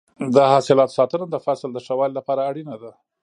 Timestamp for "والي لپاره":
1.99-2.41